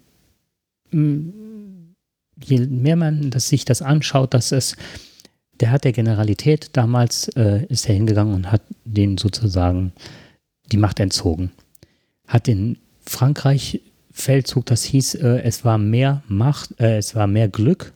[0.92, 4.76] je mehr man das, sich das anschaut, dass es,
[5.62, 9.94] der hat der Generalität damals, äh, ist er hingegangen und hat den sozusagen
[10.72, 11.52] die Macht entzogen.
[12.28, 13.80] Hat den Frankreich
[14.12, 17.94] Feldzug, das hieß, äh, es war mehr Macht, äh, es war mehr Glück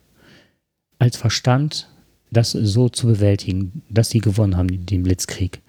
[0.98, 1.88] als Verstand
[2.32, 5.60] das so zu bewältigen, dass sie gewonnen haben, den Blitzkrieg.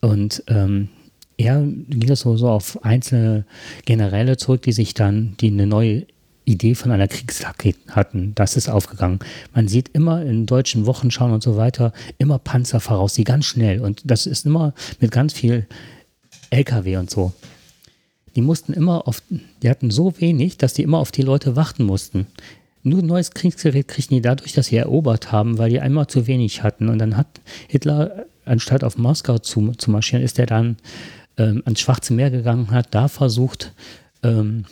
[0.00, 0.88] Und ähm,
[1.36, 3.44] er ging das so, so auf einzelne
[3.84, 6.06] Generäle zurück, die sich dann, die eine neue
[6.44, 8.34] Idee von einer Kriegslage hatten.
[8.34, 9.18] Das ist aufgegangen.
[9.52, 13.80] Man sieht immer in deutschen Wochenschauen und so weiter immer Panzer voraus, die ganz schnell.
[13.80, 15.66] Und das ist immer mit ganz viel
[16.50, 17.32] LKW und so.
[18.36, 19.22] Die mussten immer auf,
[19.62, 22.26] die hatten so wenig, dass die immer auf die Leute warten mussten
[22.84, 26.26] nur ein neues Kriegsgerät kriegen die dadurch, dass sie erobert haben, weil die einmal zu
[26.26, 26.88] wenig hatten.
[26.88, 30.76] Und dann hat Hitler, anstatt auf Moskau zu, zu marschieren, ist er dann
[31.38, 33.72] ähm, ans Schwarze Meer gegangen, hat da versucht,
[34.22, 34.66] ähm,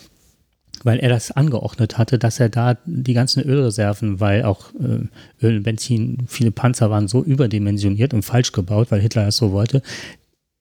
[0.83, 5.61] weil er das angeordnet hatte, dass er da die ganzen Ölreserven, weil auch äh, Öl,
[5.61, 9.81] Benzin, viele Panzer waren so überdimensioniert und falsch gebaut, weil Hitler das so wollte,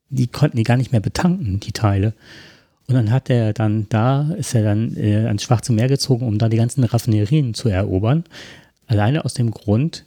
[0.09, 2.15] die konnten die gar nicht mehr betanken, die Teile.
[2.89, 6.39] Und dann hat er dann da, ist er dann äh, ans Schwarze Meer gezogen, um
[6.39, 8.25] da die ganzen Raffinerien zu erobern.
[8.87, 10.05] Alleine aus dem Grund,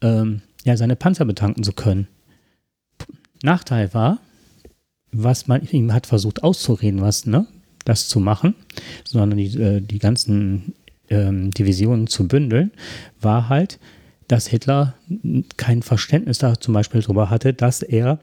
[0.00, 2.08] ähm, ja, seine Panzer betanken zu können.
[3.42, 4.18] Nachteil war,
[5.12, 7.46] was man ihm hat versucht auszureden, was, ne,
[7.84, 8.54] das zu machen,
[9.04, 10.74] sondern die, äh, die ganzen
[11.08, 12.72] ähm, Divisionen zu bündeln,
[13.20, 13.78] war halt,
[14.26, 14.94] dass Hitler
[15.56, 18.18] kein Verständnis da zum Beispiel darüber hatte, dass er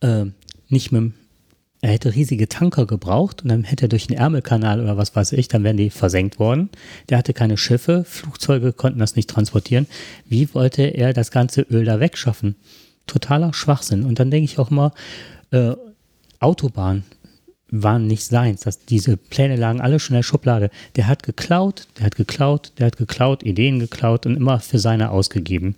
[0.00, 0.26] äh,
[0.68, 1.12] nicht mit
[1.82, 5.32] er hätte riesige Tanker gebraucht und dann hätte er durch den Ärmelkanal oder was weiß
[5.32, 6.70] ich, dann wären die versenkt worden.
[7.08, 9.88] Der hatte keine Schiffe, Flugzeuge konnten das nicht transportieren.
[10.24, 12.54] Wie wollte er das ganze Öl da wegschaffen?
[13.08, 14.04] Totaler Schwachsinn.
[14.04, 14.92] Und dann denke ich auch mal,
[15.50, 15.72] äh,
[16.38, 17.02] Autobahn
[17.68, 18.60] waren nicht seins.
[18.60, 20.70] Das, diese Pläne lagen alle schon in der Schublade.
[20.94, 25.10] Der hat geklaut, der hat geklaut, der hat geklaut, Ideen geklaut und immer für seine
[25.10, 25.74] ausgegeben.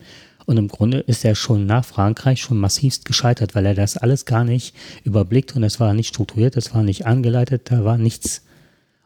[0.47, 4.27] Und im Grunde ist er schon nach Frankreich schon massivst gescheitert, weil er das alles
[4.27, 8.43] gar nicht überblickt und es war nicht strukturiert, es war nicht angeleitet, da war nichts.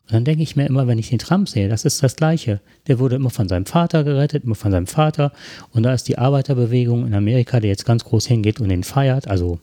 [0.06, 2.60] Und dann denke ich mir immer, wenn ich den Trump sehe, das ist das Gleiche.
[2.86, 5.32] Der wurde immer von seinem Vater gerettet, immer von seinem Vater.
[5.70, 9.28] Und da ist die Arbeiterbewegung in Amerika, die jetzt ganz groß hingeht und den feiert,
[9.28, 9.60] also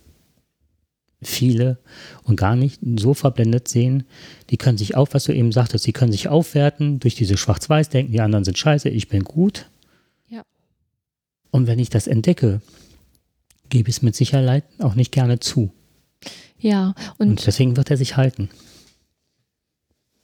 [1.24, 1.80] viele
[2.24, 4.04] und gar nicht so verblendet sehen.
[4.50, 7.90] Die können sich auf, was du eben sagtest, sie können sich aufwerten durch diese Schwarz-Weiß,
[7.90, 9.66] denken, die anderen sind scheiße, ich bin gut.
[11.56, 12.60] Und wenn ich das entdecke,
[13.70, 15.72] gebe ich es mit Sicherheit auch nicht gerne zu.
[16.60, 18.50] Ja, und, Und deswegen wird er sich halten.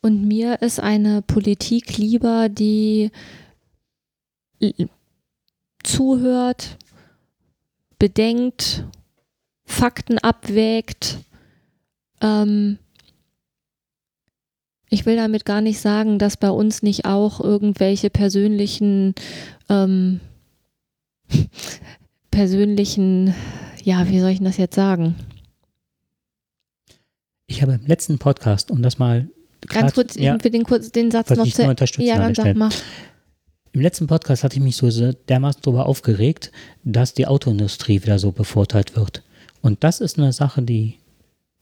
[0.02, 3.12] und mir ist eine Politik lieber, die
[5.84, 6.78] zuhört,
[7.98, 8.84] bedenkt,
[9.63, 11.20] Fakten abwägt.
[12.20, 12.78] Ähm,
[14.89, 19.15] ich will damit gar nicht sagen, dass bei uns nicht auch irgendwelche persönlichen,
[19.70, 20.20] ähm,
[22.32, 23.34] persönlichen,
[23.84, 25.15] ja, wie soll ich denn das jetzt sagen?
[27.48, 29.28] Ich habe im letzten Podcast, um das mal
[29.67, 32.56] klar Ganz kurz, ja, den, kurz, den Satz noch zu unterstützen Ja, an dann sag
[32.56, 32.70] mal.
[33.74, 34.89] Im letzten Podcast hatte ich mich so
[35.30, 36.52] dermaßen darüber aufgeregt,
[36.84, 39.24] dass die Autoindustrie wieder so bevorteilt wird.
[39.62, 40.96] Und das ist eine Sache, die,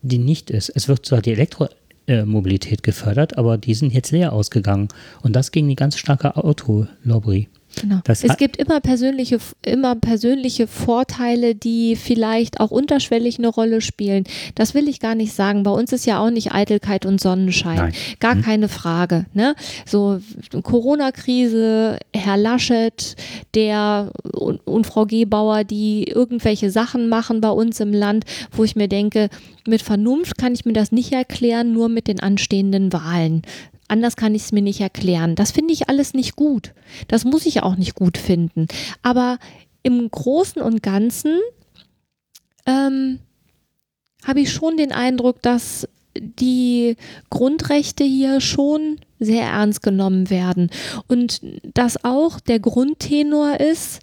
[0.02, 0.70] die nicht ist.
[0.70, 4.88] Es wird zwar die Elektromobilität gefördert, aber die sind jetzt leer ausgegangen.
[5.22, 7.48] Und das gegen die ganz starke Autolobby.
[7.76, 8.00] Genau.
[8.04, 14.24] Das es gibt immer persönliche, immer persönliche Vorteile, die vielleicht auch unterschwellig eine Rolle spielen.
[14.56, 15.64] Das will ich gar nicht sagen.
[15.64, 17.78] Bei uns ist ja auch nicht Eitelkeit und Sonnenschein.
[17.78, 17.94] Nein.
[18.20, 18.42] Gar Mhm.
[18.42, 19.26] keine Frage.
[19.34, 19.56] Ne?
[19.86, 20.20] So
[20.64, 23.16] Corona-Krise, Herr Laschet,
[23.56, 28.76] der und, und Frau Gebauer, die irgendwelche Sachen machen bei uns im Land, wo ich
[28.76, 29.30] mir denke,
[29.68, 33.44] mit Vernunft kann ich mir das nicht erklären, nur mit den anstehenden Wahlen.
[33.90, 35.36] Anders kann ich es mir nicht erklären.
[35.36, 36.74] Das finde ich alles nicht gut.
[37.08, 38.68] Das muss ich auch nicht gut finden.
[39.02, 39.40] Aber
[39.84, 41.40] im Großen und Ganzen
[42.66, 43.20] ähm,
[44.26, 46.96] habe ich schon den Eindruck, dass die
[47.30, 50.70] Grundrechte hier schon sehr ernst genommen werden.
[51.08, 51.42] Und
[51.74, 54.00] dass auch der Grundtenor ist,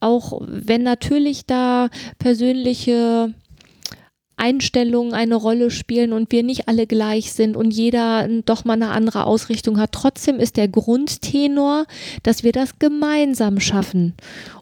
[0.00, 3.34] auch wenn natürlich da persönliche
[4.36, 8.88] Einstellungen eine Rolle spielen und wir nicht alle gleich sind und jeder doch mal eine
[8.88, 9.92] andere Ausrichtung hat.
[9.92, 11.86] Trotzdem ist der Grundtenor,
[12.22, 14.14] dass wir das gemeinsam schaffen.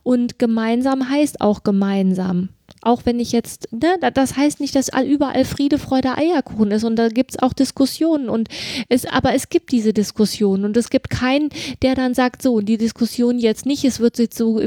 [0.02, 2.50] Und gemeinsam heißt auch gemeinsam.
[2.84, 6.72] Auch wenn ich jetzt, ne, da- das heißt nicht, dass all- überall Friede, Freude, Eierkuchen
[6.72, 8.48] ist und da gibt es auch Diskussionen und
[8.88, 11.50] es, aber es gibt diese Diskussionen und es gibt keinen,
[11.82, 14.60] der dann sagt, so, die Diskussion jetzt nicht, es wird jetzt so,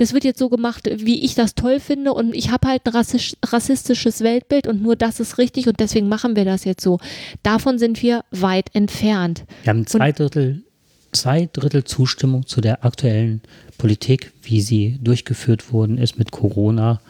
[0.00, 2.92] das wird jetzt so gemacht, wie ich das toll finde und ich habe halt ein
[2.94, 6.98] rassisch, rassistisches Weltbild und nur das ist richtig und deswegen machen wir das jetzt so.
[7.42, 9.44] Davon sind wir weit entfernt.
[9.62, 10.62] Wir haben zwei Drittel,
[11.12, 13.42] zwei Drittel Zustimmung zu der aktuellen
[13.76, 17.02] Politik, wie sie durchgeführt worden ist mit Corona.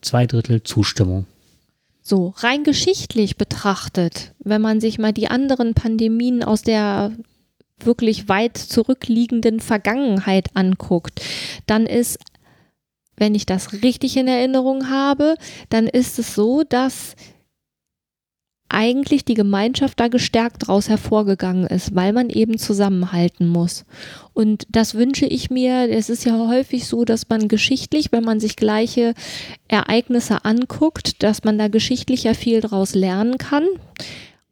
[0.00, 1.26] Zwei Drittel Zustimmung.
[2.00, 7.10] So, rein geschichtlich betrachtet, wenn man sich mal die anderen Pandemien aus der
[7.86, 11.20] wirklich weit zurückliegenden Vergangenheit anguckt,
[11.66, 12.18] dann ist,
[13.16, 15.34] wenn ich das richtig in Erinnerung habe,
[15.68, 17.14] dann ist es so, dass
[18.70, 23.84] eigentlich die Gemeinschaft da gestärkt daraus hervorgegangen ist, weil man eben zusammenhalten muss.
[24.32, 25.90] Und das wünsche ich mir.
[25.90, 29.14] Es ist ja häufig so, dass man geschichtlich, wenn man sich gleiche
[29.68, 33.66] Ereignisse anguckt, dass man da geschichtlich ja viel daraus lernen kann.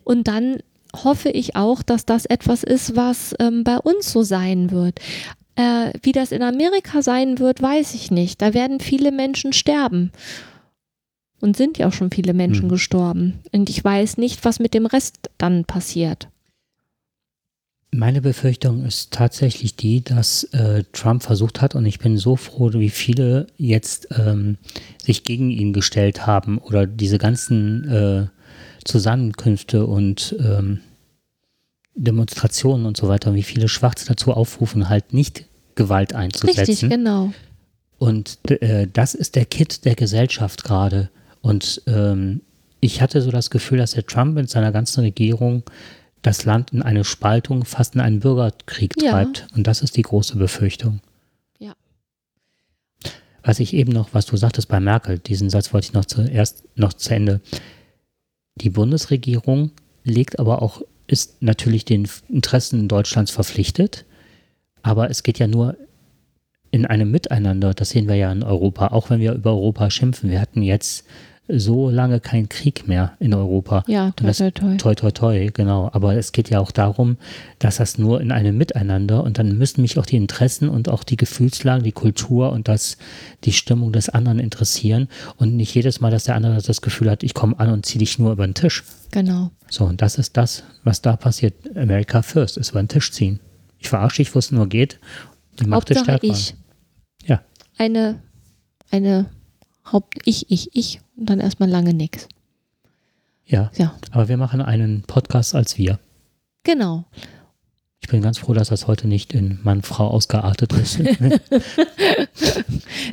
[0.02, 0.58] Und dann
[0.94, 5.00] hoffe ich auch, dass das etwas ist, was ähm, bei uns so sein wird.
[5.54, 8.40] Äh, wie das in Amerika sein wird, weiß ich nicht.
[8.40, 10.12] Da werden viele Menschen sterben.
[11.40, 12.68] Und sind ja auch schon viele Menschen Hm.
[12.68, 13.40] gestorben.
[13.52, 16.28] Und ich weiß nicht, was mit dem Rest dann passiert.
[17.90, 22.70] Meine Befürchtung ist tatsächlich die, dass äh, Trump versucht hat, und ich bin so froh,
[22.74, 24.58] wie viele jetzt ähm,
[25.02, 28.26] sich gegen ihn gestellt haben oder diese ganzen äh,
[28.88, 30.80] Zusammenkünfte und ähm,
[31.94, 36.60] Demonstrationen und so weiter, wie viele Schwarze dazu aufrufen, halt nicht Gewalt einzusetzen.
[36.60, 37.32] Richtig, genau.
[37.98, 41.10] Und äh, das ist der Kit der Gesellschaft gerade.
[41.40, 42.40] Und ähm,
[42.80, 45.64] ich hatte so das Gefühl, dass der Trump mit seiner ganzen Regierung
[46.22, 49.10] das Land in eine Spaltung, fast in einen Bürgerkrieg Ja.
[49.12, 49.46] treibt.
[49.56, 51.00] Und das ist die große Befürchtung.
[51.58, 51.74] Ja.
[53.42, 56.64] Was ich eben noch, was du sagtest bei Merkel, diesen Satz wollte ich noch zuerst
[56.76, 57.40] noch zu Ende.
[58.60, 59.70] Die Bundesregierung
[60.04, 64.04] legt aber auch, ist natürlich den Interessen Deutschlands verpflichtet,
[64.82, 65.76] aber es geht ja nur
[66.70, 70.30] in einem Miteinander, das sehen wir ja in Europa, auch wenn wir über Europa schimpfen.
[70.30, 71.06] Wir hatten jetzt
[71.48, 73.82] so lange keinen Krieg mehr in Europa.
[73.86, 74.76] Ja, toi, das- toi, toi.
[74.76, 75.88] Toi, toi, toi, genau.
[75.92, 77.16] Aber es geht ja auch darum,
[77.58, 81.04] dass das nur in einem Miteinander und dann müssen mich auch die Interessen und auch
[81.04, 82.98] die Gefühlslagen, die Kultur und das,
[83.44, 87.22] die Stimmung des anderen interessieren und nicht jedes Mal, dass der andere das Gefühl hat,
[87.22, 88.84] ich komme an und ziehe dich nur über den Tisch.
[89.10, 89.50] Genau.
[89.70, 91.54] So, und das ist das, was da passiert.
[91.76, 93.40] America first, ist über den Tisch ziehen.
[93.78, 94.98] Ich verarsche dich, wo es nur geht.
[95.60, 96.26] Die Macht ist Hauptsache stärker.
[96.36, 96.54] ich.
[97.26, 97.40] Ja.
[97.78, 98.20] Eine,
[98.90, 99.26] eine
[99.92, 102.28] Haupt ich, ich, ich und dann erstmal lange nix.
[103.46, 105.98] Ja, Ja, aber wir machen einen Podcast als wir.
[106.64, 107.04] genau.
[108.00, 110.98] Ich bin ganz froh, dass das heute nicht in Mann-Frau ausgeartet ist.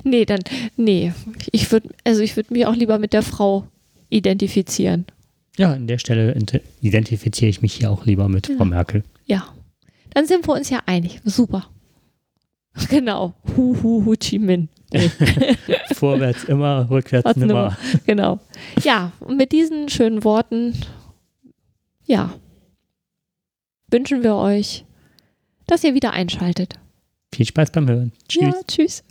[0.03, 0.39] Nee, dann,
[0.77, 1.11] nee.
[1.51, 3.67] Ich würde, also ich würde mich auch lieber mit der Frau
[4.09, 5.05] identifizieren.
[5.57, 6.37] ja, an der Stelle
[6.81, 9.03] identifiziere ich mich hier auch lieber mit Frau Merkel.
[9.25, 9.47] Ja.
[10.13, 11.19] Dann sind wir uns ja einig.
[11.25, 11.67] Super.
[12.89, 13.33] Genau.
[13.55, 14.67] Hu, hu, Hu Chi Minh.
[15.93, 17.77] Vorwärts immer, rückwärts Hat's nimmer.
[18.05, 18.39] genau.
[18.83, 20.75] Ja, und mit diesen schönen Worten,
[22.05, 22.33] ja,
[23.89, 24.85] wünschen wir euch,
[25.67, 26.75] dass ihr wieder einschaltet.
[27.33, 28.11] Viel Spaß beim Hören.
[28.27, 28.41] Tschüss.
[28.43, 29.03] Ja, tschüss.